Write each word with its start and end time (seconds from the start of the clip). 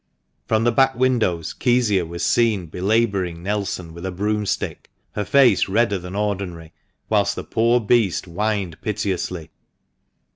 From 0.47 0.63
the 0.63 0.71
back 0.71 0.95
windows 0.95 1.53
Kezia 1.53 2.07
was 2.07 2.25
seen 2.25 2.65
belabouring 2.65 3.43
Nelson 3.43 3.93
with 3.93 4.03
a 4.03 4.09
broomstick, 4.11 4.89
her 5.11 5.23
face 5.23 5.69
redder 5.69 5.99
than 5.99 6.15
ordinary, 6.15 6.73
whilst 7.07 7.35
the 7.35 7.43
poor 7.43 7.79
beast 7.79 8.25
whined 8.25 8.81
piteously. 8.81 9.51